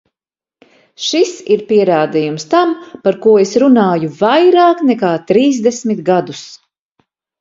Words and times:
Šis 1.07 1.33
ir 1.55 1.59
pierādījums 1.67 2.47
tam, 2.53 2.73
par 3.07 3.19
ko 3.27 3.35
es 3.43 3.53
runāju 3.65 4.09
vairāk 4.23 4.83
nekā 4.91 5.13
trīsdesmit 5.33 6.03
gadus. 6.09 6.43